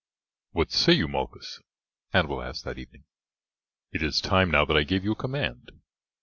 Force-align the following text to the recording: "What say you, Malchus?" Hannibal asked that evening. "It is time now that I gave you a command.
"What 0.49 0.71
say 0.71 0.93
you, 0.93 1.07
Malchus?" 1.07 1.61
Hannibal 2.11 2.41
asked 2.41 2.63
that 2.65 2.79
evening. 2.79 3.03
"It 3.91 4.01
is 4.01 4.19
time 4.19 4.49
now 4.49 4.65
that 4.65 4.75
I 4.75 4.81
gave 4.81 5.03
you 5.03 5.11
a 5.11 5.15
command. 5.15 5.71